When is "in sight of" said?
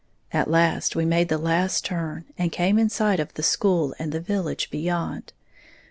2.79-3.35